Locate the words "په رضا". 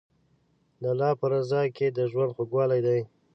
1.19-1.61